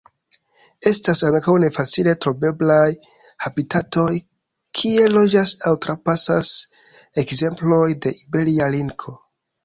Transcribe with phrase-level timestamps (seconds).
[0.91, 2.87] Estas ankaŭ ne facile troveblaj
[3.47, 4.13] habitatoj
[4.79, 6.55] kie loĝas aŭ trapasas
[7.25, 9.15] ekzempleroj de Iberia linko.